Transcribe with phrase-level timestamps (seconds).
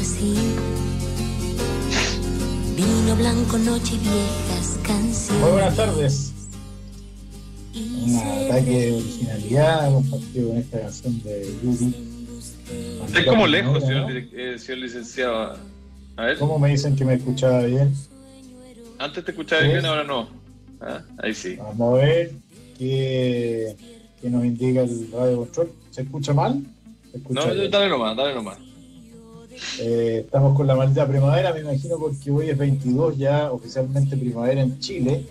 [0.00, 0.34] así.
[2.76, 5.42] Vino blanco, noche y viejas canciones.
[5.42, 6.32] Muy buenas tardes.
[7.74, 11.94] Un ataque de originalidad compartido con esta canción de Yuri.
[13.14, 15.56] Es como lejos, señor, eh, señor licenciado.
[16.16, 16.38] A ver.
[16.38, 17.94] ¿Cómo me dicen que me escuchaba bien?
[18.98, 19.68] Antes te escuchaba ¿Sí?
[19.68, 20.28] bien, ahora no.
[20.80, 21.56] Ah, Ahí sí.
[21.56, 22.32] Vamos a ver
[22.78, 23.76] qué,
[24.20, 25.72] qué nos indica el radio control.
[25.90, 26.62] ¿Se escucha mal?
[27.10, 27.70] ¿Se escucha No, bien?
[27.70, 28.58] dale nomás, dale nomás.
[29.78, 34.60] Eh, estamos con la maldita primavera, me imagino, porque hoy es 22 ya oficialmente primavera
[34.60, 35.24] en Chile,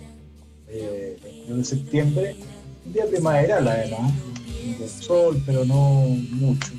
[0.68, 2.36] eh, 21 de septiembre.
[2.86, 4.12] Un día primaveral, además,
[4.78, 6.72] con sol, pero no mucho.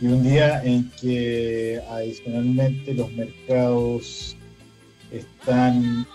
[0.00, 4.36] Y un día en que adicionalmente los mercados
[5.10, 6.06] están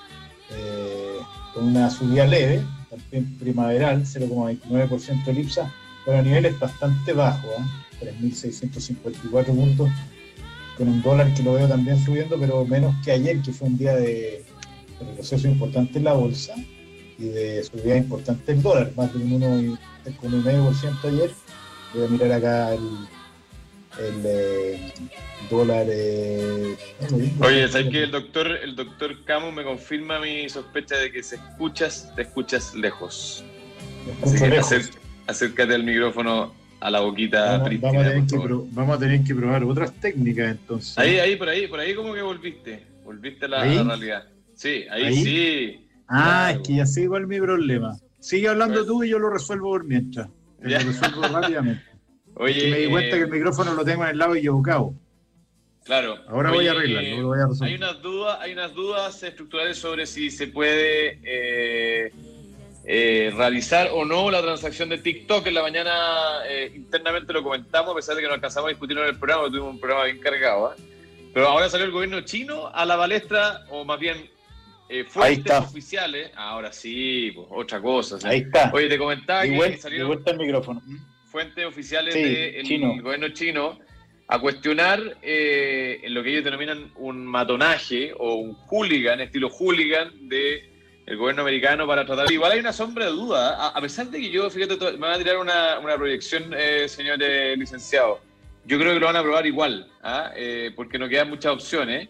[0.52, 1.20] eh,
[1.54, 5.72] con una subida leve, también primaveral, 0,29% el IPSA,
[6.04, 8.16] pero a niveles bastante bajos, ¿eh?
[8.22, 9.90] 3.654 puntos
[10.78, 13.78] con un dólar que lo veo también subiendo, pero menos que ayer, que fue un
[13.78, 14.44] día de,
[15.00, 16.54] retroceso importante en la bolsa
[17.18, 21.32] y de subida importante el dólar, más de un 1,5% ayer.
[21.94, 23.08] Voy a mirar acá el,
[24.00, 24.94] el eh,
[25.50, 25.86] dólar.
[25.90, 26.76] eh.
[27.42, 31.36] Oye, ¿sabes que el doctor, el doctor Camus me confirma mi sospecha de que se
[31.36, 33.44] escuchas, te escuchas lejos?
[34.24, 34.72] Así que lejos.
[34.72, 34.92] acer-
[35.28, 36.54] acércate al micrófono
[36.86, 38.48] a la boquita Vamos, prístina, vamos a tener que favor.
[38.48, 40.98] pro- vamos a tener que probar otras técnicas entonces.
[41.00, 42.84] Ahí, ahí, por ahí, por ahí como que volviste.
[43.04, 44.28] Volviste a la, realidad.
[44.54, 45.24] Sí, ahí, ¿Ahí?
[45.24, 45.88] sí.
[46.08, 47.98] Ah, es que ya sé es mi problema.
[48.20, 50.30] Sigue hablando Pues- tú y yo lo resuelvo por mientras.
[50.62, 51.84] Lo resuelvo rápidamente.
[52.36, 54.94] Oye, me di cuenta eh, que el micrófono lo tengo en el lado equivocado.
[55.86, 56.18] Claro.
[56.28, 57.70] Ahora voy a arreglarlo, eh, voy a resolver.
[57.72, 62.12] Hay unas dudas, hay unas dudas estructurales sobre si se puede eh,
[62.88, 65.48] eh, realizar o no la transacción de TikTok.
[65.48, 65.92] En la mañana
[66.48, 69.48] eh, internamente lo comentamos, a pesar de que no alcanzamos a discutirlo en el programa,
[69.48, 70.74] tuvimos un programa bien cargado.
[70.74, 70.82] ¿eh?
[71.34, 74.30] Pero ahora salió el gobierno chino a la balestra, o más bien
[74.90, 76.32] eh, fuentes oficiales.
[76.36, 78.18] Ahora sí, pues, otra cosa.
[78.28, 78.72] Ahí está.
[78.74, 80.82] Oye, te comentaba Y que vuelta, salieron vuelta el micrófono.
[81.26, 83.80] fuentes oficiales Sí, del gobierno chino
[84.28, 90.30] a cuestionar eh, en lo que ellos denominan un matonaje o un hooligan, estilo hooligan
[90.30, 90.75] de
[91.06, 92.32] el gobierno americano para tratar.
[92.32, 95.14] Igual hay una sombra de duda, a, a pesar de que yo, fíjate, me van
[95.14, 98.20] a tirar una, una proyección, eh, señor eh, licenciado.
[98.66, 100.32] Yo creo que lo van a aprobar igual, ¿ah?
[100.36, 102.10] Eh, porque no quedan muchas opciones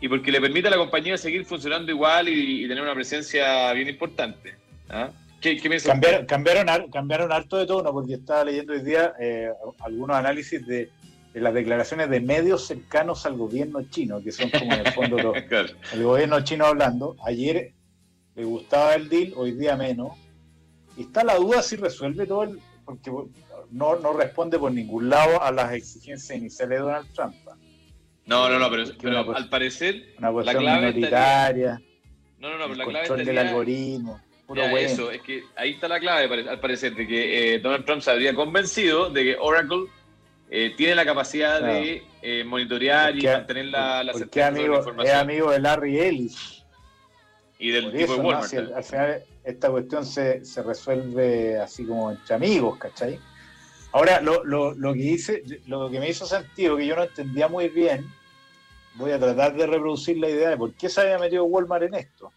[0.00, 3.72] y porque le permite a la compañía seguir funcionando igual y, y tener una presencia
[3.72, 4.54] bien importante.
[4.90, 5.08] ¿ah?
[5.40, 5.78] ¿Qué, qué?
[5.80, 9.48] Cambiaron, cambiaron, cambiaron harto de tono porque estaba leyendo hoy día eh,
[9.80, 10.90] algunos análisis de,
[11.32, 15.16] de las declaraciones de medios cercanos al gobierno chino, que son como en el fondo
[15.22, 15.68] los, Claro.
[15.94, 17.16] el gobierno chino hablando.
[17.24, 17.72] Ayer
[18.34, 20.12] le gustaba el deal, hoy día menos.
[20.96, 22.58] Y está la duda si resuelve todo el.
[22.84, 23.10] porque
[23.70, 27.34] no, no responde por ningún lado a las exigencias iniciales de Donald Trump.
[28.26, 28.84] No, no, no, pero,
[29.22, 31.82] una al parecer Una cuestión clave minoritaria,
[32.38, 34.20] No, no, no, pero la clave control del estaría- algoritmo.
[34.46, 34.88] Puro Ya, bueno.
[34.88, 38.10] eso, es que ahí está la clave, al parecer, de que eh, Donald Trump se
[38.10, 39.86] habría convencido de que Oracle
[40.50, 41.74] eh, tiene la capacidad Claro.
[41.74, 45.60] de eh, monitorear y mantener la, la certeza sobre la amigo, es información amigo de
[45.60, 46.63] Larry Ellis.
[47.58, 48.28] Y del Por tipo eso, de ¿no?
[48.28, 48.50] Walmart.
[48.50, 53.18] Si al, al final esta cuestión se, se resuelve así como entre amigos, ¿cachai?
[53.92, 57.46] Ahora, lo, lo, lo que dice, lo que me hizo sentido, que yo no entendía
[57.46, 58.04] muy bien,
[58.96, 61.94] voy a tratar de reproducir la idea de por qué se había metido Walmart en
[61.94, 62.32] esto.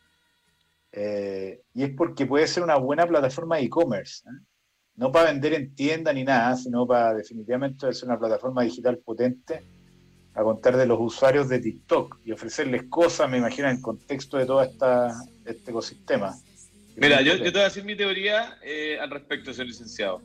[0.91, 4.23] Eh, y es porque puede ser una buena plataforma de e-commerce.
[4.27, 4.45] ¿eh?
[4.95, 9.63] No para vender en tienda ni nada, sino para definitivamente ser una plataforma digital potente
[10.37, 14.37] a contar de los usuarios de TikTok y ofrecerles cosas, me imagino, en el contexto
[14.37, 15.11] de todo esta,
[15.43, 16.35] este ecosistema.
[16.95, 20.21] Mira, yo, yo te voy a decir mi teoría eh, al respecto, señor licenciado.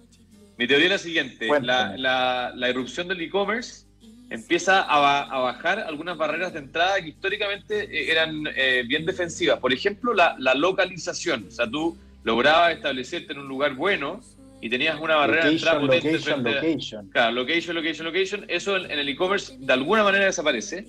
[0.59, 3.87] Mi teoría es la siguiente: la, la, la irrupción del e-commerce
[4.29, 9.61] empieza a, a bajar algunas barreras de entrada que históricamente eh, eran eh, bien defensivas.
[9.61, 11.47] Por ejemplo, la, la localización.
[11.49, 14.21] O sea, tú lograbas establecerte en un lugar bueno
[14.63, 17.11] y tenías una barrera de entrada potente location, frente a- location.
[17.11, 18.45] Claro, location, location, location.
[18.49, 20.87] Eso en, en el e-commerce de alguna manera desaparece.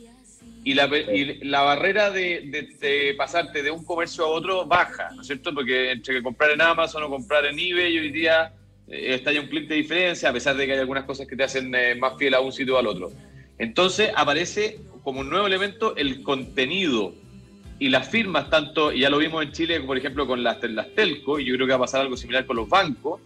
[0.66, 5.10] Y la, y la barrera de, de- de pasarte de un comercio a otro baja,
[5.16, 5.54] ¿no es cierto?
[5.54, 8.54] Porque entre que comprar en Amazon o comprar en eBay hoy día
[8.88, 11.36] eh, está ya un clic de diferencia, a pesar de que hay algunas cosas que
[11.36, 13.12] te hacen eh, más fiel a un sitio o al otro.
[13.58, 17.14] Entonces aparece como un nuevo elemento el contenido
[17.80, 20.94] y las firmas, tanto, y ya lo vimos en Chile, por ejemplo, con las, las
[20.96, 23.20] telco, y yo creo que va a pasar algo similar con los bancos,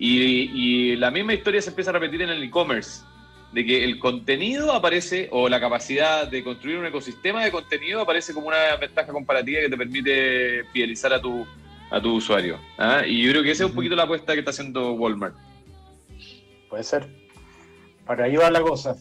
[0.00, 3.02] y, y la misma historia se empieza a repetir en el e-commerce,
[3.52, 8.32] de que el contenido aparece, o la capacidad de construir un ecosistema de contenido aparece
[8.32, 11.46] como una ventaja comparativa que te permite fidelizar a tu,
[11.90, 12.58] a tu usuario.
[12.78, 13.02] ¿ah?
[13.06, 15.36] Y yo creo que esa es un poquito la apuesta que está haciendo Walmart.
[16.70, 17.06] Puede ser.
[18.06, 18.96] Para ahí va la cosa.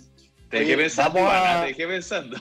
[0.49, 1.19] Te dejé pensando,
[1.61, 2.37] te dejé pensando.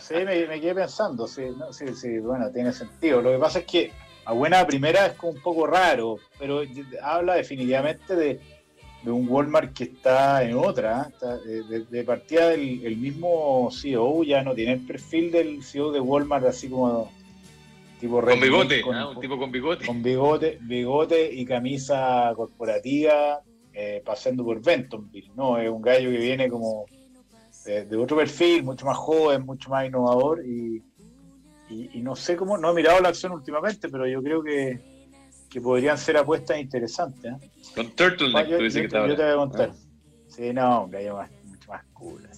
[0.00, 3.22] Sí, me, quedé pensando, sí, sí, sí, bueno, tiene sentido.
[3.22, 3.92] Lo que pasa es que
[4.24, 6.62] a buena primera es como un poco raro, pero
[7.02, 8.40] habla definitivamente de,
[9.06, 11.10] un Walmart que está en otra.
[11.46, 11.84] ¿eh?
[11.90, 16.46] de, partida del el mismo CEO ya no tiene el perfil del CEO de Walmart
[16.46, 17.12] así como
[18.00, 19.08] tipo con bigote, ¿ah?
[19.08, 19.86] un tipo con bigote.
[19.86, 23.42] Con bigote, bigote y camisa corporativa
[23.72, 25.32] eh, pasando por Bentonville.
[25.34, 26.86] No, es un gallo que viene como
[27.64, 30.82] de, otro perfil, mucho más joven, mucho más innovador y,
[31.68, 34.80] y, no sé cómo, no he mirado la acción últimamente, pero yo creo que,
[35.50, 37.32] que podrían ser apuestas interesantes.
[37.32, 37.50] ¿eh?
[37.74, 39.70] Con Turtleneck, tú dices que Yo te voy a contar.
[39.72, 39.76] Ah.
[40.28, 42.28] Sí, no, un gallo más, mucho más cool.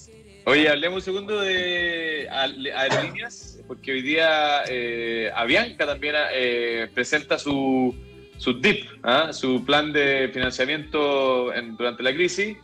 [0.45, 7.93] Oye, hablemos un segundo de aerolíneas, porque hoy día eh, Avianca también eh, presenta su,
[8.39, 9.33] su DIP, ¿ah?
[9.33, 12.57] su plan de financiamiento en, durante la crisis.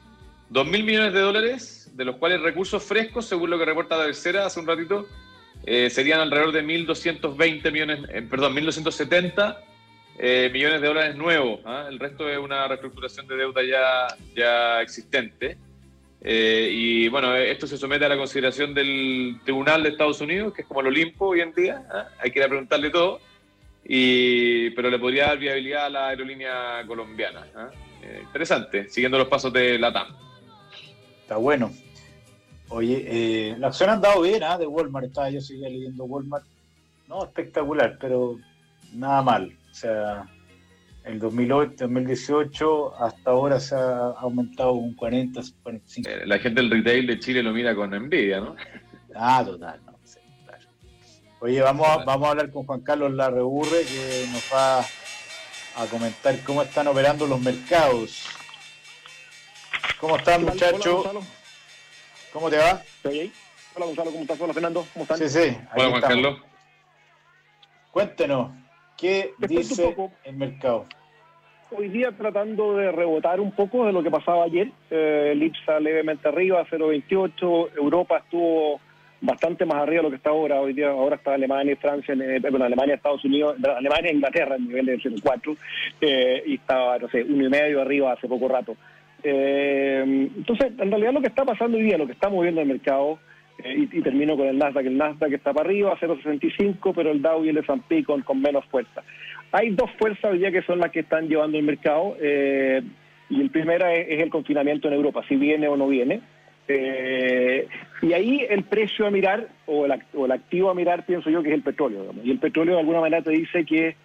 [0.49, 4.05] Dos mil millones de dólares de los cuales recursos frescos, según lo que reporta la
[4.05, 5.07] tercera hace un ratito,
[5.65, 9.59] eh, serían alrededor de 1.220 millones, eh, perdón, 1.270
[10.19, 11.61] eh, millones de dólares nuevos.
[11.65, 11.87] ¿ah?
[11.89, 15.57] El resto es una reestructuración de deuda ya, ya existente.
[16.25, 20.69] y bueno, esto se somete a la consideración del Tribunal de Estados Unidos, que es
[20.69, 21.83] como el Olimpo hoy en día.
[21.91, 22.09] ¿ah?
[22.21, 23.21] Hay que ir a preguntarle todo.
[23.85, 27.47] Y, pero le podría dar viabilidad a la aerolínea colombiana.
[27.57, 27.71] ¿ah?
[28.21, 30.09] interesante, siguiendo los pasos de la TAM
[31.37, 31.73] bueno.
[32.75, 34.57] Oye, eh, la acción ha andado bien, ¿ah?
[34.57, 36.47] De Walmart, estaba yo seguía leyendo Walmart.
[37.07, 38.39] No, espectacular, pero
[38.95, 39.55] nada mal.
[39.71, 40.27] O sea,
[41.05, 46.09] el 2008, 2018 hasta ahora se ha aumentado un 40, 45.
[46.09, 48.57] Eh, la gente del retail de Chile lo mira con envidia, ¿no?
[49.15, 49.93] Ah, total, no,
[50.47, 50.65] claro.
[51.41, 56.43] Oye, vamos a, vamos a hablar con Juan Carlos Larreburre que nos va a comentar
[56.45, 58.25] cómo están operando los mercados.
[60.01, 61.07] ¿Cómo están, muchachos?
[62.33, 62.83] ¿Cómo te va?
[62.97, 63.33] Estoy ahí.
[63.75, 64.41] Hola, Gonzalo, ¿cómo estás?
[64.41, 65.19] Hola, Fernando, ¿cómo están?
[65.19, 65.57] Sí, sí.
[65.75, 66.43] Hola, Juan Carlos.
[67.91, 68.53] Cuéntenos,
[68.97, 69.95] ¿qué dice
[70.25, 70.87] el mercado?
[71.71, 74.71] Hoy día tratando de rebotar un poco de lo que pasaba ayer.
[74.91, 77.77] Eh, el IPSA levemente arriba, 0,28.
[77.77, 78.81] Europa estuvo
[79.23, 80.61] bastante más arriba de lo que está ahora.
[80.61, 84.57] Hoy día ahora está Alemania y Francia, eh, bueno, Alemania, Estados Unidos, Alemania e Inglaterra
[84.57, 85.57] en nivel de 0,4
[86.01, 88.77] eh, y estaba, no sé, uno y medio arriba hace poco rato.
[89.23, 90.03] Eh,
[90.37, 93.19] entonces, en realidad lo que está pasando hoy día, lo que está moviendo el mercado,
[93.59, 97.45] eh, y, termino con el Nasdaq, el Nasdaq está para arriba, 0,65, pero el Dow
[97.45, 99.03] y el S&P con, con menos fuerza.
[99.53, 102.83] Hay dos fuerzas hoy día que son las que están llevando el mercado, eh,
[103.29, 106.21] y el primera es, el confinamiento en Europa, si viene o no viene.
[106.69, 107.67] Eh,
[108.01, 111.43] y ahí el precio a mirar, o el, o el, activo a mirar, pienso yo
[111.43, 112.13] que es el petróleo.
[112.25, 113.97] Y el petróleo de alguna manera te dice que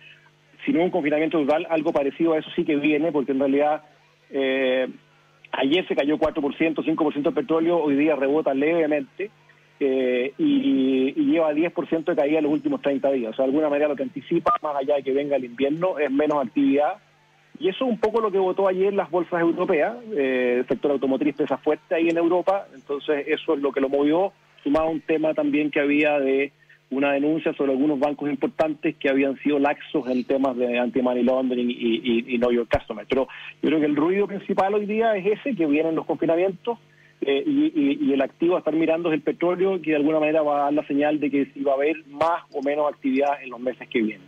[0.65, 3.83] si no un confinamiento total, algo parecido a eso sí que viene, porque en realidad...
[4.29, 4.87] Eh,
[5.57, 9.31] Ayer se cayó 4%, 5% de petróleo, hoy día rebota levemente
[9.79, 13.31] eh, y, lleva 10% de caída en los últimos 30 días.
[13.31, 15.97] O sea, de alguna manera lo que anticipa, más allá de que venga el invierno,
[15.97, 16.97] es menos actividad.
[17.59, 19.95] Y eso es un poco lo que votó ayer las bolsas europeas.
[20.15, 23.89] Eh, el sector automotriz pesa fuerte ahí en Europa, entonces eso es lo que lo
[23.89, 24.33] movió,
[24.63, 26.51] sumado a un tema también que había de
[26.89, 31.69] una denuncia sobre algunos bancos importantes que habían sido laxos en temas de anti-money laundering
[31.69, 33.05] y, y, y, know your customer.
[33.09, 33.27] Pero
[33.61, 36.77] yo creo que el ruido principal hoy día es ese, que vienen los confinamientos
[37.21, 40.59] eh, y, el activo a estar mirando es el petróleo, que de alguna manera va
[40.59, 43.49] a dar la señal de que si va a haber más o menos actividad en
[43.49, 44.27] los meses que vienen.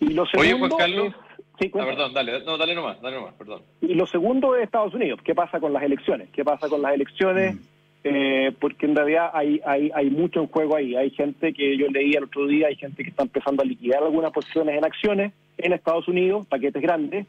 [0.00, 1.14] Y lo segundo Oye, Juan Carlos.
[1.58, 3.62] sí, ah, perdón, dale, no, dale nomás, dale nomás, perdón.
[3.80, 5.20] Y lo segundo es Estados Unidos.
[5.24, 6.28] ¿Qué pasa con las elecciones?
[6.30, 7.54] ¿Qué pasa con las elecciones?
[7.54, 7.69] Mm
[8.02, 10.96] eh, porque en realidad hay, hay, hay mucho en juego ahí.
[10.96, 14.02] Hay gente que yo leí el otro día, hay gente que está empezando a liquidar
[14.02, 17.26] algunas posiciones en acciones en Estados Unidos, paquetes grandes,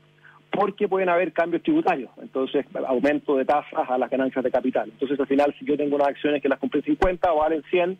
[0.51, 4.89] porque pueden haber cambios tributarios, entonces aumento de tasas a las ganancias de capital.
[4.91, 7.63] Entonces al final si yo tengo unas acciones que las compré en 50 o valen
[7.69, 7.97] 100,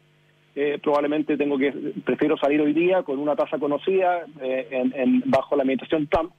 [0.55, 1.71] eh, probablemente tengo que
[2.03, 6.33] prefiero salir hoy día con una tasa conocida eh, en, bajo la administración Trump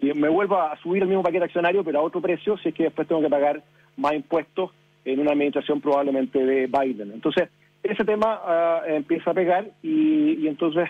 [0.00, 2.74] y me vuelvo a subir el mismo paquete accionario pero a otro precio si es
[2.74, 3.62] que después tengo que pagar
[3.96, 4.72] más impuestos
[5.04, 7.12] en una administración probablemente de Biden.
[7.12, 7.48] Entonces,
[7.82, 10.88] ese tema ah, empieza a pegar y, entonces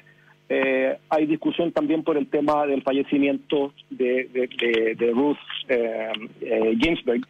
[0.49, 4.29] eh, hay discusión también por el tema del fallecimiento de,
[4.99, 5.39] de, Ruth
[5.69, 7.21] eh, eh, Ginsburg,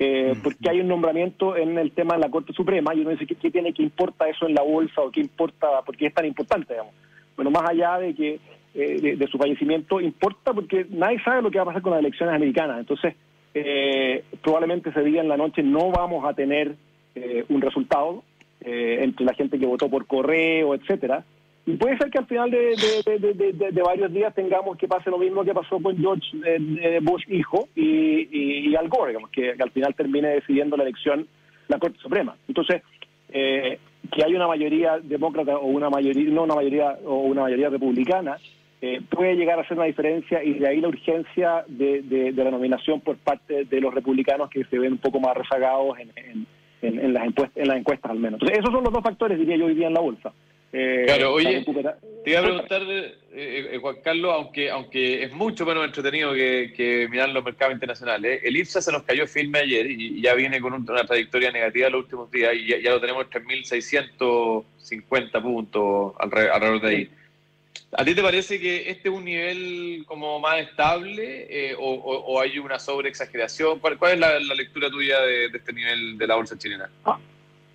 [0.00, 0.42] mm.
[0.42, 3.50] porque hay un nombramiento en el tema de la Corte Suprema y uno dice, ¿qué,
[3.50, 6.74] tiene que importa eso en la bolsa o qué importa, por qué es tan importante?
[6.74, 6.94] Digamos?
[7.36, 8.40] Bueno, más allá de que
[8.74, 12.34] de, su fallecimiento, importa porque nadie sabe lo que va a pasar con las elecciones
[12.34, 12.80] americanas.
[12.80, 13.14] Entonces,
[13.54, 16.74] eh, probablemente ese día en la noche no vamos a tener
[17.14, 18.24] eh, un resultado
[18.60, 21.24] eh, entre la gente que votó por correo, etcétera.
[21.66, 25.54] Y puede ser que al final de, varios días tengamos que pase lo mismo que
[25.54, 26.26] pasó con George
[27.00, 31.26] Bush hijo y, Al Gore, digamos, que, al final termine decidiendo la elección
[31.68, 32.36] la Corte Suprema.
[32.48, 32.82] Entonces,
[33.30, 33.78] eh,
[34.12, 38.36] que hay una mayoría demócrata o una mayoría, no una mayoría o una mayoría republicana,
[38.86, 42.50] eh, puede llegar a ser una diferencia y de ahí la urgencia de, de, la
[42.50, 46.46] nominación por parte de los republicanos que se ven un poco más rezagados en,
[46.82, 48.34] en, las, encuestas, en las encuestas al menos.
[48.42, 50.34] Entonces, esos son los dos factores, diría yo, hoy día en la bolsa.
[50.70, 51.64] Eh, claro, oye,
[52.24, 57.08] te iba a preguntar, eh, eh, Juan Carlos, aunque aunque es mucho menos entretenido que,
[57.10, 60.74] mirar los mercados internacionales, el IPSA se nos cayó firme ayer y, ya viene con
[60.74, 66.88] una trayectoria negativa los últimos días y ya, lo tenemos en 3.650 puntos alrededor de
[66.88, 67.08] ahí.
[67.96, 72.78] ¿A ti te parece que este es un nivel como más estable o, hay una
[72.78, 73.78] sobreexageración?
[73.78, 76.90] ¿Cuál, cuál es la, lectura tuya de, este nivel de la bolsa chilena?
[77.04, 77.18] Ah,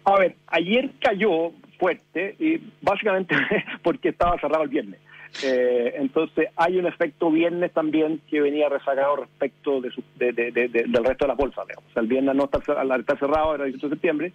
[0.06, 3.36] a ver, ayer cayó fuerte y básicamente
[3.84, 5.00] porque estaba cerrado el viernes.
[5.44, 11.28] Eh, entonces hay un efecto viernes también que venía rezagado respecto de, del resto de
[11.28, 11.66] las bolsas.
[11.78, 14.34] O sea, el viernes no está, al estar cerrado, era el 18 de septiembre,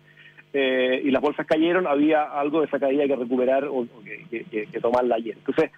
[0.54, 3.86] eh, y las bolsas cayeron, había algo de esa caída que recuperar o,
[4.30, 5.36] que, que, tomarla ayer.
[5.36, 5.70] Entonces,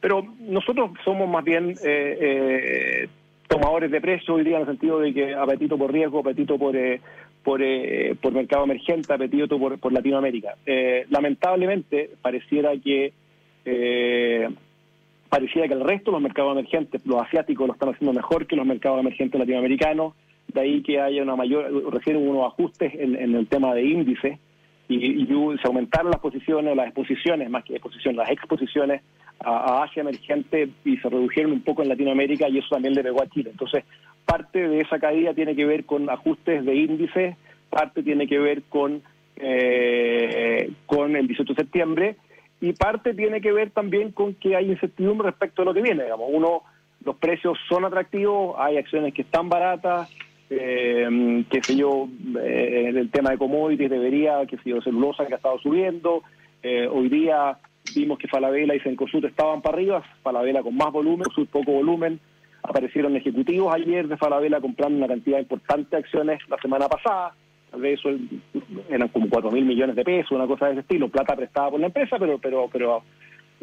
[0.00, 3.08] pero nosotros somos más bien eh,
[3.48, 6.76] tomadores de precio hoy día en el sentido de que apetito por riesgo, apetito por
[7.46, 10.56] por, eh, por mercado emergente, apetito por, por Latinoamérica.
[10.66, 13.12] Eh, lamentablemente, pareciera que
[13.64, 14.48] eh,
[15.28, 18.56] pareciera que el resto de los mercados emergentes, los asiáticos, lo están haciendo mejor que
[18.56, 20.14] los mercados emergentes latinoamericanos,
[20.56, 24.38] de ahí que haya una mayor, recién unos ajustes en, el tema de índices
[24.88, 29.02] y, se aumentaron las posiciones, las exposiciones, más que exposiciones, las exposiciones
[29.40, 33.22] a, Asia emergente y se redujeron un poco en Latinoamérica y eso también le pegó
[33.22, 33.50] a Chile.
[33.50, 33.84] Entonces,
[34.24, 37.36] parte de esa caída tiene que ver con ajustes de índices,
[37.68, 39.02] parte tiene que ver con,
[39.36, 42.16] eh, con el 18 de septiembre
[42.60, 46.04] y parte tiene que ver también con que hay incertidumbre respecto a lo que viene.
[46.04, 46.62] Digamos, uno,
[47.04, 50.10] los precios son atractivos, hay acciones que están baratas,
[50.50, 52.08] eh, qué sé yo,
[52.40, 56.22] eh, el tema de commodities debería, qué sé yo, celulosa que ha estado subiendo,
[56.62, 57.58] eh, hoy día
[57.94, 62.20] vimos que Falabella y Cencosud estaban para arriba, Falabella con más volumen, Cencosud poco volumen,
[62.68, 67.32] Aparecieron ejecutivos ayer de Falabella comprando una cantidad importante de acciones la semana pasada.
[67.70, 68.10] Tal vez eso
[68.88, 71.80] eran como 4 mil millones de pesos, una cosa de ese estilo, plata prestada por
[71.80, 73.02] la empresa, pero pero pero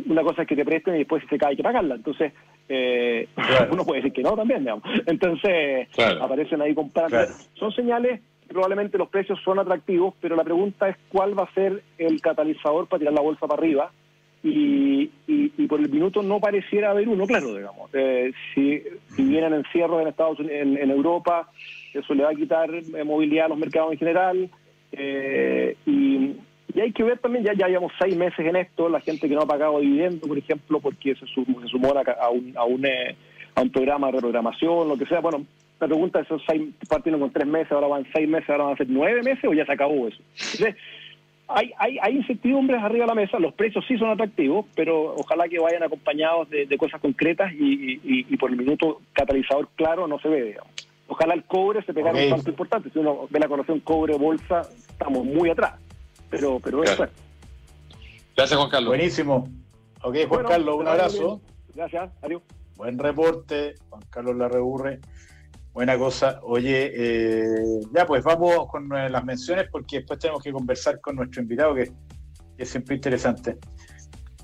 [0.07, 1.95] una cosa es que te presten y después si se cae hay que pagarla.
[1.95, 2.31] Entonces,
[2.69, 3.27] eh,
[3.71, 4.83] uno puede decir que no también, digamos.
[5.05, 5.87] Entonces,
[6.21, 7.17] aparecen ahí comprando.
[7.55, 8.21] Son señales
[8.53, 12.87] probablemente los precios son atractivos, pero la pregunta es cuál va a ser el catalizador
[12.87, 13.91] para tirar la bolsa para arriba
[14.43, 17.89] y, y, por el minuto no pareciera haber uno, claro, digamos.
[17.93, 21.49] Eh, si, si vienen encierros en Estados Unidos, en, Europa,
[21.93, 22.69] eso le va a quitar
[23.05, 24.49] movilidad a los mercados en general.
[24.91, 25.77] Eh,
[26.73, 29.35] y, hay que ver también, ya, ya llevamos seis meses en esto, la gente que
[29.35, 32.85] no ha pagado dividendos, por ejemplo, porque se, sumó, se sumó a, un, a, un,
[32.85, 33.15] eh,
[33.55, 35.19] a un programa de reprogramación, lo que sea.
[35.19, 35.45] Bueno,
[35.79, 38.73] la pregunta es, esos seis, partiendo con tres meses, ahora van seis meses, ahora van
[38.73, 40.21] a ser nueve meses o ya se acabó eso.
[40.53, 40.75] Entonces,
[41.47, 45.47] hay, hay, hay incertidumbres arriba de la mesa, los precios sí son atractivos, pero ojalá
[45.47, 50.29] que vayan acompañados de, cosas concretas y, y, por el minuto catalizador claro no se
[50.29, 50.71] ve, digamos.
[51.07, 52.89] Ojalá el cobre se pegara un salto importante.
[52.89, 55.73] Si uno ve la correlación cobre-bolsa, estamos muy atrás.
[56.33, 56.97] Pero, pero es.
[58.35, 58.89] Gracias, Juan Carlos.
[58.89, 59.47] Buenísimo.
[60.01, 61.41] Ok, Juan Carlos, un abrazo.
[61.75, 62.41] Gracias, adiós.
[62.75, 64.99] Buen reporte, Juan Carlos Larreburre.
[65.73, 66.39] Buena cosa.
[66.41, 71.17] Oye, eh, ya pues vamos con eh, las menciones porque después tenemos que conversar con
[71.17, 71.91] nuestro invitado que,
[72.57, 73.59] es siempre interesante.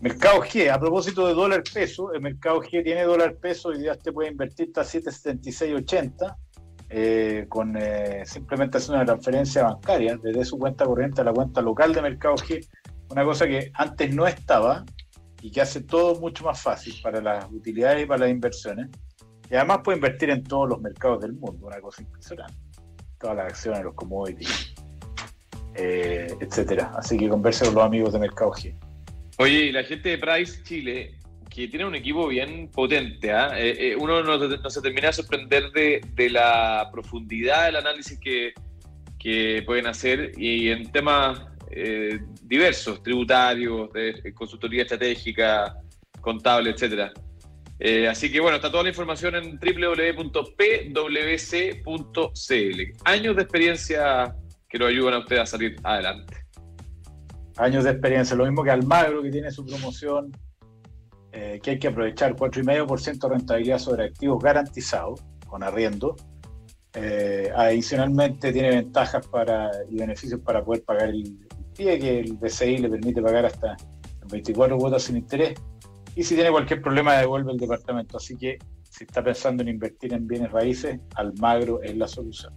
[0.01, 3.95] Mercado G, a propósito de dólar peso, el mercado G tiene dólar peso y ya
[3.95, 6.35] te puede invertir hasta 776.80
[6.89, 11.61] eh, con eh, simplemente hacer una transferencia bancaria desde su cuenta corriente a la cuenta
[11.61, 12.67] local de Mercado G,
[13.09, 14.83] una cosa que antes no estaba
[15.41, 18.87] y que hace todo mucho más fácil para las utilidades y para las inversiones.
[19.51, 22.55] Y además puede invertir en todos los mercados del mundo, una cosa impresionante.
[23.19, 24.73] Todas las acciones, los commodities,
[25.75, 26.91] eh, etcétera.
[26.95, 28.75] Así que converse con los amigos de Mercado G.
[29.37, 31.18] Oye, la gente de Price Chile,
[31.49, 33.59] que tiene un equipo bien potente, ¿ah?
[33.59, 38.53] eh, eh, uno no, se termina de sorprender de, la profundidad del análisis que,
[39.17, 41.41] que pueden hacer y en temas
[42.41, 45.75] diversos, tributarios, de consultoría estratégica,
[46.19, 47.13] contable, etcétera.
[47.79, 50.41] Eh, así que bueno, está toda la información en www.pwc.cl.
[53.05, 54.35] Años de experiencia
[54.67, 56.45] que lo ayudan a ustedes a salir adelante.
[57.55, 60.31] Años de experiencia, lo mismo que Almagro, que tiene su promoción,
[61.31, 66.15] eh, que hay que aprovechar 4,5% de rentabilidad sobre activos garantizados con arriendo.
[66.93, 71.37] Eh, adicionalmente tiene ventajas para, y beneficios para poder pagar el,
[71.75, 73.77] pie, que el BCI le permite pagar hasta
[74.31, 75.53] 24 cuotas sin interés
[76.15, 78.17] y si tiene cualquier problema, devuelve el departamento.
[78.17, 78.57] Así que
[78.89, 82.53] si está pensando en invertir en bienes raíces, Almagro es la solución.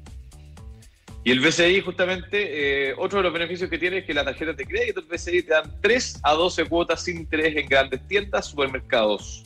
[1.25, 4.57] Y el BCI, justamente, eh, otro de los beneficios que tiene es que las tarjetas
[4.57, 8.47] de crédito del BCI te dan 3 a 12 cuotas sin interés en grandes tiendas,
[8.47, 9.45] supermercados.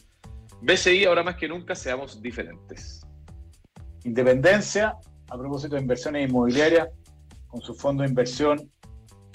[0.62, 3.02] BCI, ahora más que nunca, seamos diferentes.
[4.04, 4.94] Independencia,
[5.28, 6.88] a propósito de inversiones inmobiliarias,
[7.46, 8.70] con su fondo de inversión,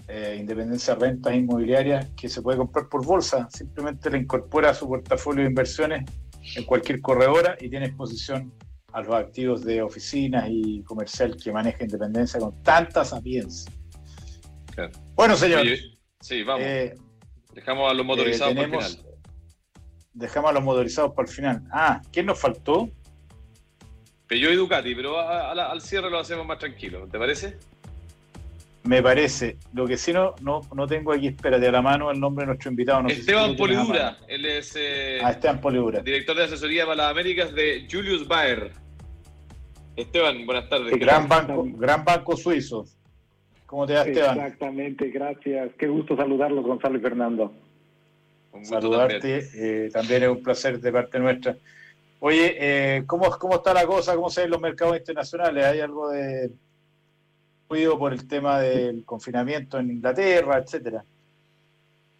[0.07, 3.47] eh, Independencia Rentas Inmobiliarias, que se puede comprar por bolsa.
[3.51, 6.05] Simplemente le incorpora a su portafolio de inversiones
[6.55, 8.51] en cualquier corredora y tiene exposición
[8.93, 13.71] a los activos de oficinas y comercial que maneja Independencia con tanta sapiencia.
[15.15, 15.65] Bueno, señor.
[16.19, 16.63] sí, vamos.
[16.65, 16.95] Eh,
[17.53, 19.05] dejamos a los motorizados para el final.
[20.13, 21.63] Dejamos a los motorizados para el final.
[21.71, 22.89] Ah, ¿quién nos faltó?
[24.29, 27.57] yo y Ducati, pero al cierre lo hacemos más tranquilo, ¿te parece?
[28.83, 29.57] Me parece.
[29.73, 32.47] Lo que sí no, no, no tengo aquí, espérate, a la mano el nombre de
[32.47, 33.07] nuestro invitado.
[33.07, 36.01] Esteban Polidura, él es eh, ah, Esteban Polidura.
[36.01, 38.71] director de asesoría para las Américas de Julius Baer.
[39.95, 40.97] Esteban, buenas tardes.
[40.99, 42.85] Gran banco, gran banco suizo.
[43.65, 44.37] ¿Cómo te va, Esteban?
[44.39, 45.71] Exactamente, gracias.
[45.77, 47.53] Qué gusto saludarlos, Gonzalo y Fernando.
[48.63, 50.23] Saludarte, eh, también.
[50.23, 51.55] es un placer de parte nuestra.
[52.19, 54.15] Oye, eh, ¿cómo, ¿cómo está la cosa?
[54.15, 55.65] ¿Cómo se ven los mercados internacionales?
[55.65, 56.51] ¿Hay algo de
[57.69, 61.03] ruido por el tema del confinamiento en Inglaterra, etcétera?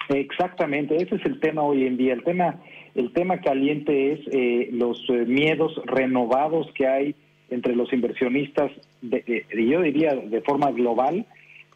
[0.09, 2.13] Exactamente, ese es el tema hoy en día.
[2.13, 2.61] El tema,
[2.95, 7.15] el tema caliente es eh, los miedos renovados que hay
[7.51, 11.25] entre los inversionistas, de, yo diría de forma global,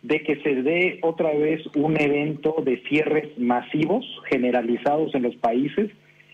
[0.02, 5.92] de que se dé otra vez un evento de cierres masivos, generalizados en los países,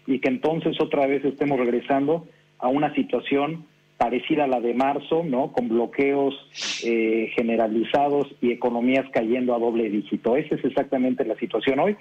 [0.08, 2.28] y que entonces otra vez estemos regresando
[2.60, 3.66] a una situación
[3.98, 5.52] parecida a la de marzo, ¿no?
[5.52, 6.34] Con bloqueos
[6.84, 10.36] eh, generalizados y economías cayendo a doble dígito.
[10.36, 11.96] Esa es exactamente la situación hoy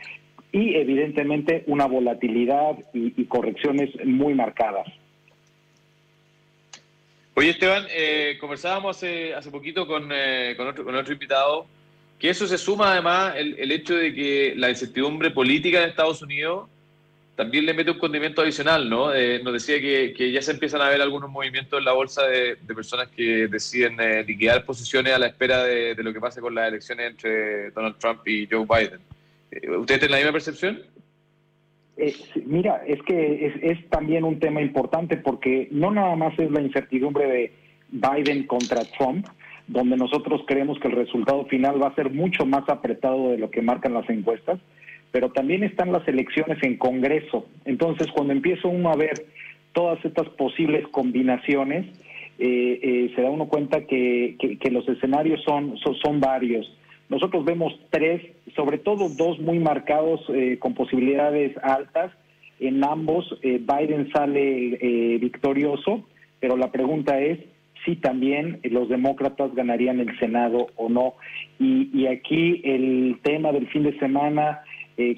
[0.51, 4.87] y evidentemente una volatilidad y correcciones muy marcadas.
[7.35, 11.67] Oye, Esteban, eh, conversábamos hace, hace poquito con, eh, con, otro, con otro invitado,
[12.19, 16.23] que eso se suma además el, el hecho de que la incertidumbre política en Estados
[16.23, 16.69] Unidos
[17.41, 19.15] también le mete un condimento adicional, ¿no?
[19.15, 22.57] Eh, nos decía que, ya se empiezan a ver algunos movimientos en la bolsa de,
[22.57, 26.43] de personas que deciden eh, liquidar posiciones a la espera de, de, lo que pase
[26.43, 29.01] con las elecciones entre Donald Trump y Joe Biden.
[29.81, 30.83] ¿Ustedes tienen la misma percepción?
[32.03, 32.15] Eh,
[32.47, 37.27] mira, es que es, también un tema importante porque no nada más es la incertidumbre
[37.27, 37.53] de
[37.91, 39.27] Biden contra Trump,
[39.67, 43.51] donde nosotros creemos que el resultado final va a ser mucho más apretado de lo
[43.51, 44.59] que marcan las encuestas,
[45.13, 47.47] pero también están las elecciones en Congreso.
[47.67, 49.27] Entonces, cuando empieza uno a ver
[49.75, 51.85] todas estas posibles combinaciones,
[52.39, 56.67] eh, eh, se da uno cuenta que, que, los escenarios son, son varios.
[57.11, 58.23] Nosotros vemos tres,
[58.55, 62.13] sobre todo dos muy marcados eh, con posibilidades altas.
[62.61, 66.05] En ambos eh, Biden sale eh, victorioso,
[66.39, 67.41] pero la pregunta es
[67.85, 71.15] si también los demócratas ganarían el Senado o no.
[71.59, 74.61] Y, y aquí el tema del fin de semana,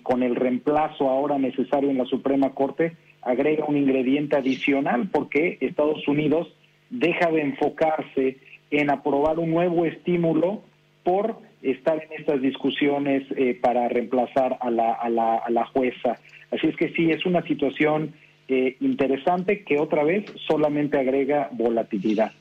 [0.04, 6.06] con el reemplazo ahora necesario en la Suprema Corte, agrega un ingrediente adicional porque Estados
[6.06, 6.46] Unidos
[6.88, 8.36] deja de enfocarse
[8.70, 10.62] en aprobar un nuevo estímulo
[11.02, 16.18] por estar en estas discusiones eh, para reemplazar a la, a, la, a la, jueza.
[16.50, 18.14] Así es que sí, es una situación
[18.48, 22.32] eh, interesante que otra vez solamente agrega volatilidad.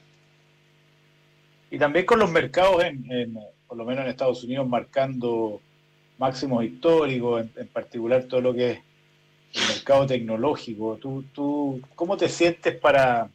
[1.69, 5.62] Y también con los mercados, en, por lo menos en Estados Unidos, marcando
[6.17, 8.79] máximos históricos, en, particular todo lo que es
[9.53, 10.97] el mercado tecnológico.
[10.97, 13.29] ¿Tú, tú cómo te sientes para,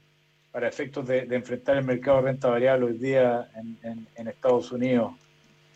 [0.50, 3.48] para efectos de, enfrentar el mercado de renta variable hoy día
[3.82, 5.12] en, en Estados Unidos?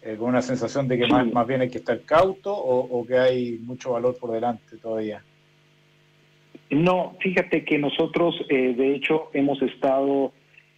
[0.03, 3.19] Eh, con una sensación de que más, más, bien hay que estar cauto o, que
[3.19, 5.23] hay mucho valor por delante todavía?
[6.71, 10.33] No, fíjate que nosotros, eh, de hecho, hemos estado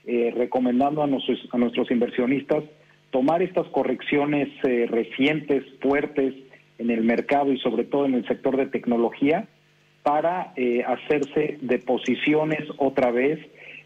[0.07, 2.65] eh, recomendando a nuestros, a nuestros inversionistas
[3.11, 6.35] tomar estas correcciones recientes, fuertes
[6.79, 9.47] en el mercado y sobre todo en el sector de tecnología
[10.03, 10.55] para
[10.87, 13.39] hacerse de posiciones otra vez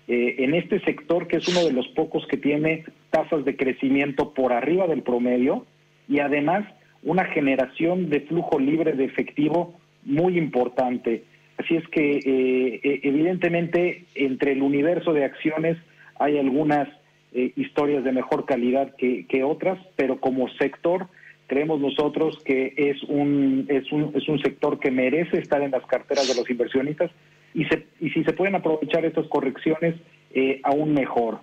[0.09, 4.33] eh, en este sector que es uno de los pocos que tiene tasas de crecimiento
[4.35, 5.66] por arriba del promedio
[6.09, 6.66] y además
[7.03, 11.25] una generación de flujo libre de efectivo muy importante.
[11.59, 15.77] Así es que eh, e, evidentemente entre el universo de acciones
[16.19, 16.88] hay algunas
[17.33, 21.07] eh, historias de mejor calidad que, que, otras, pero como sector
[21.47, 25.87] creemos nosotros que es un, es, un, es un sector que merece estar en las
[25.87, 27.11] carteras de los inversionistas
[27.55, 29.95] y, se, y si se pueden aprovechar estas correcciones,
[30.35, 31.40] eh, aún mejor.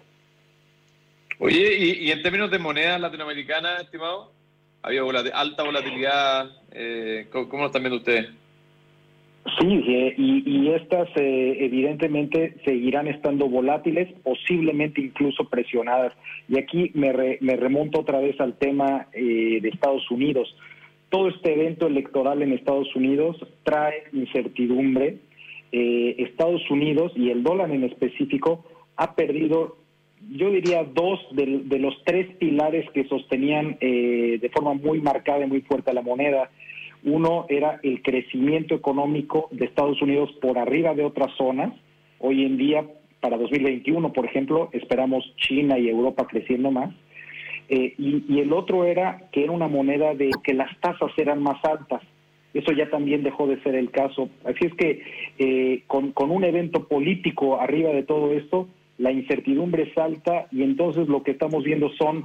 [1.39, 4.31] Oye, y, en términos de moneda latinoamericana, estimado,
[4.81, 5.01] había
[5.33, 6.51] alta volatilidad.
[6.71, 8.29] Eh, ¿cómo, lo están viendo ustedes?
[9.59, 16.13] Sí, eh, y, y estas eh, evidentemente seguirán estando volátiles, posiblemente incluso presionadas.
[16.47, 20.55] Y aquí me, re- me remonto otra vez al tema eh, de Estados Unidos.
[21.09, 25.17] Todo este evento electoral en Estados Unidos trae incertidumbre.
[25.71, 28.65] Eh, Estados Unidos y el dólar en específico
[28.95, 29.75] ha perdido,
[30.29, 35.47] yo diría, dos de, los tres pilares que sostenían eh, de forma muy marcada y
[35.47, 36.49] muy fuerte a la moneda.
[37.03, 41.73] Uno era el crecimiento económico de Estados Unidos por arriba de otras zonas.
[42.19, 42.85] Hoy en día,
[43.19, 46.93] para 2021, por ejemplo, esperamos China y Europa creciendo más.
[47.69, 51.63] Eh, y, el otro era que era una moneda de que las tasas eran más
[51.65, 52.01] altas.
[52.53, 54.29] Eso ya también dejó de ser el caso.
[54.45, 55.01] Así es que
[55.39, 58.67] eh, con un evento político arriba de todo esto,
[59.03, 62.23] la incertidumbre es alta y entonces lo que estamos viendo son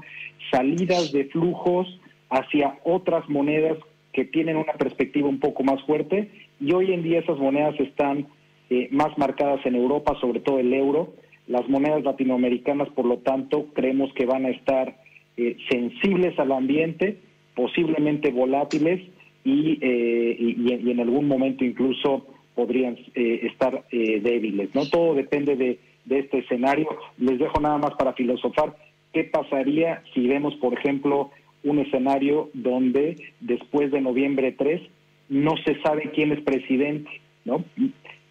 [0.52, 1.88] salidas de flujos
[2.30, 3.76] hacia otras monedas
[4.12, 8.28] que tienen una perspectiva un poco más fuerte y hoy en día esas monedas están
[8.70, 11.14] eh, más marcadas en Europa, sobre todo el euro.
[11.48, 14.98] Las monedas latinoamericanas, por lo tanto, creemos que van a estar
[15.36, 17.16] eh, sensibles al ambiente,
[17.56, 19.00] posiblemente volátiles
[19.42, 24.72] y, eh, y, y en algún momento incluso podrían eh, estar débiles.
[24.76, 25.78] No todo depende de,
[26.09, 26.88] de este escenario.
[27.18, 28.75] Les dejo nada más para filosofar.
[29.12, 31.31] ¿Qué pasaría si vemos, por ejemplo,
[31.64, 34.83] un escenario donde después de noviembre 3
[35.29, 37.11] no se sabe quién es presidente?
[37.44, 37.64] ¿no?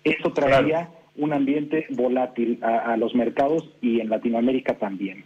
[0.03, 5.23] Eso traería un ambiente volátil a, a los mercados y en Latinoamérica también.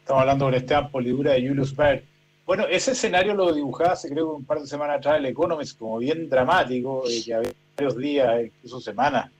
[0.00, 2.04] Estamos hablando con Esteban Polidura de Julius Baer.
[2.46, 5.78] Bueno, ese escenario lo dibujaba hace creo que un par de semanas atrás el Economist
[5.78, 9.30] como bien dramático, eh, que había varios días, incluso semanas,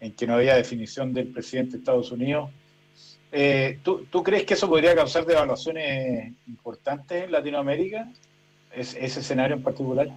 [0.00, 2.50] en que no había definición del presidente de Estados Unidos.
[3.32, 8.08] Eh, ¿tú, ¿tú, crees que eso podría causar devaluaciones importantes en Latinoamérica?
[8.74, 10.08] ¿Es, ¿Ese escenario en particular?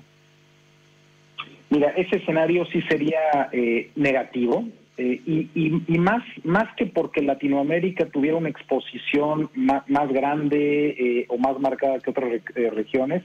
[1.69, 4.65] Mira, ese escenario sí sería eh, negativo.
[4.97, 10.89] Eh, y, y, y, más, más que porque Latinoamérica tuviera una exposición más, más grande
[10.89, 13.23] eh, o más marcada que otras re, regiones,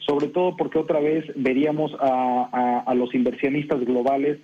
[0.00, 4.38] sobre todo porque otra vez veríamos a, a, a los inversionistas globales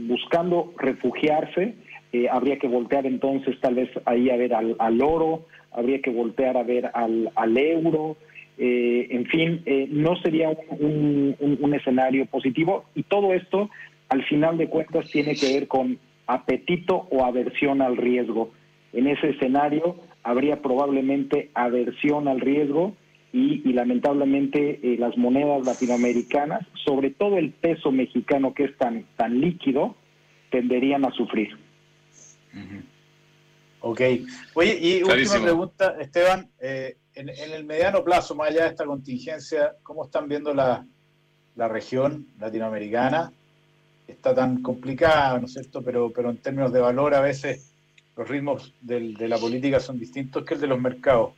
[0.00, 1.74] buscando refugiarse,
[2.30, 6.56] habría que voltear entonces tal vez ahí a ver al, al oro, habría que voltear
[6.56, 8.16] a ver al, al euro,
[8.60, 13.70] eh, en fin, eh, no sería un, escenario positivo y todo esto,
[14.08, 18.50] al final de cuentas, tiene que ver con apetito o aversión al riesgo.
[18.92, 22.94] En ese escenario habría probablemente aversión al riesgo
[23.32, 29.04] y, y lamentablemente eh, las monedas latinoamericanas, sobre todo el peso mexicano que es tan,
[29.16, 29.96] tan líquido,
[30.50, 31.50] tenderían a sufrir.
[32.54, 32.82] Uh -huh.
[33.80, 34.00] Ok.
[34.54, 35.12] Oye, y Clarísimo.
[35.12, 36.50] última pregunta, Esteban.
[36.60, 40.86] Eh, en, en, el mediano plazo, más allá de esta contingencia, ¿cómo están viendo la,
[41.56, 43.32] la región latinoamericana?
[44.06, 45.82] Está tan complicada, ¿no es cierto?
[45.82, 47.74] Pero, pero en términos de valor, a veces
[48.16, 51.32] los ritmos del, de la política son distintos que el de los mercados.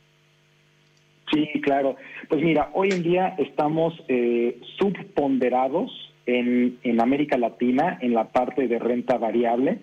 [1.31, 1.95] Sí, claro.
[2.27, 5.91] Pues mira, hoy en día estamos eh, subponderados
[6.25, 9.79] en, en América Latina en la parte de renta variable.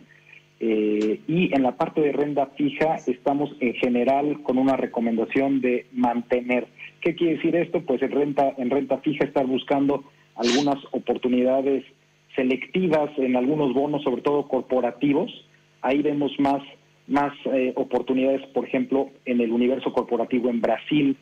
[0.61, 5.87] Eh, y en la parte de renta fija estamos en general con una recomendación de
[5.93, 6.67] mantener.
[7.01, 7.81] ¿Qué quiere decir esto?
[7.83, 10.03] Pues en renta, en renta fija estar buscando
[10.35, 11.85] algunas oportunidades
[12.35, 15.31] selectivas en algunos bonos, sobre todo corporativos.
[15.81, 16.63] Ahí vemos más,
[17.07, 21.17] más eh, oportunidades, por ejemplo, en el universo corporativo en Brasil.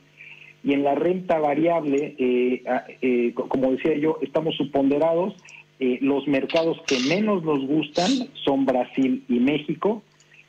[0.66, 2.62] Y en la renta variable, eh,
[3.00, 5.36] eh, como decía yo, estamos subponderados
[5.78, 8.10] eh, los mercados que menos nos gustan
[8.44, 10.02] son Brasil y México.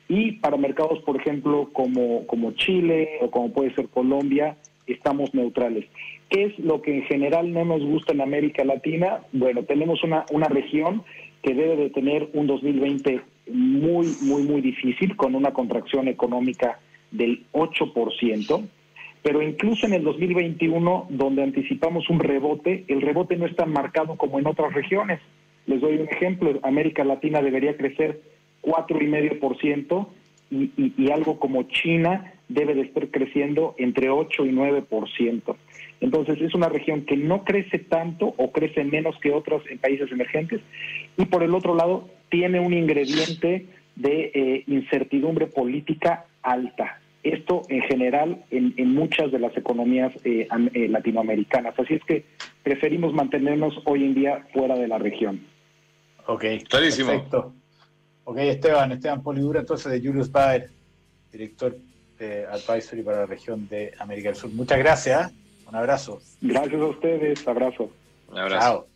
[0.08, 4.56] Y para mercados, por ejemplo, como, como Chile o como puede ser Colombia,
[4.88, 5.84] estamos neutrales.
[6.30, 9.20] ¿Qué es lo que en general no nos gusta en América Latina?
[9.32, 11.04] Bueno, tenemos una, una región
[11.42, 13.20] que debe de tener un 2020
[13.52, 16.80] muy, muy, muy difícil, con una contracción económica
[17.12, 18.68] del 8%.
[19.22, 24.16] Pero incluso en el 2021, donde anticipamos un rebote, el rebote no es tan marcado
[24.16, 25.20] como en otras regiones.
[25.66, 28.20] Les doy un ejemplo, América Latina debería crecer
[28.62, 30.08] 4,5%
[30.50, 35.56] y, y, y algo como China debe de estar creciendo entre 8 y 9%.
[36.00, 40.10] Entonces es una región que no crece tanto o crece menos que otras en países
[40.10, 40.60] emergentes
[41.16, 47.82] y por el otro lado tiene un ingrediente de eh, incertidumbre política alta esto en
[47.82, 51.78] general en, en muchas de las economías eh, eh, latinoamericanas.
[51.78, 52.24] Así es que
[52.62, 55.44] preferimos mantenernos hoy en día fuera de la región.
[56.26, 57.10] Ok, clarísimo.
[57.10, 57.52] Perfecto.
[58.24, 60.68] Ok, Esteban, Esteban Polidura, entonces de Julius Baer,
[61.32, 61.76] director
[62.18, 64.50] de Advisory para la región de América del Sur.
[64.50, 65.32] Muchas gracias,
[65.66, 66.20] un abrazo.
[66.40, 67.90] Gracias a ustedes, abrazo.
[68.30, 68.60] Un abrazo.
[68.66, 68.86] Chao.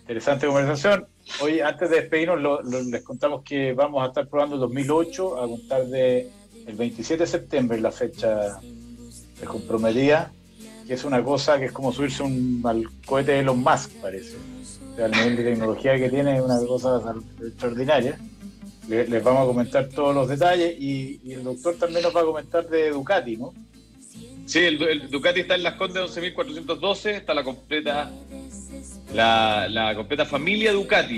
[0.00, 1.06] Interesante conversación.
[1.40, 5.40] Hoy, antes de despedirnos, lo- lo- les contamos que vamos a estar probando el 2008
[5.42, 6.28] a contar de
[6.66, 8.58] el 27 de septiembre, la fecha
[9.40, 10.32] de comprometida,
[10.86, 14.36] que es una cosa que es como subirse un, al cohete de Elon Musk, parece.
[14.92, 17.00] O sea, el nivel de tecnología que tiene es una cosa
[17.44, 18.18] extraordinaria.
[18.88, 22.20] Le- les vamos a comentar todos los detalles y, y el doctor también nos va
[22.20, 23.52] a comentar de Ducati, ¿no?
[24.44, 28.10] Sí, el, el Ducati está en las Condes 11.412, está la completa,
[29.14, 31.10] la, la completa familia Ducati.